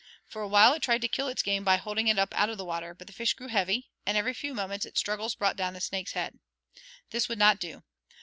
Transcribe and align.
For 0.27 0.41
a 0.41 0.47
while 0.47 0.73
it 0.73 0.81
tried 0.81 1.01
to 1.01 1.07
kill 1.07 1.27
its 1.27 1.43
game 1.43 1.63
by 1.63 1.77
holding 1.77 2.07
it 2.07 2.17
up 2.17 2.33
out 2.33 2.49
of 2.49 2.57
the 2.57 2.65
water, 2.65 2.95
but 2.95 3.05
the 3.05 3.13
fish 3.13 3.35
grew 3.35 3.49
heavy, 3.49 3.91
and 4.03 4.17
every 4.17 4.33
few 4.33 4.55
moments 4.55 4.83
its 4.83 4.99
struggles 4.99 5.35
brought 5.35 5.55
down 5.55 5.75
the 5.75 5.79
snake's 5.79 6.13
head. 6.13 6.39
This 7.11 7.29
would 7.29 7.37
not 7.37 7.59
do. 7.59 7.83